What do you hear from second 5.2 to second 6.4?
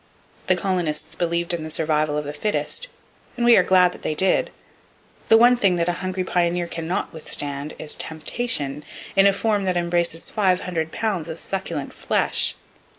The one thing that a hungry